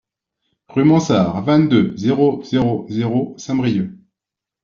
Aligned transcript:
Rue 0.69 0.83
Mansart, 0.83 1.43
vingt-deux, 1.43 1.93
zéro 1.95 2.41
zéro 2.43 2.87
zéro 2.89 3.35
Saint-Brieuc 3.37 3.91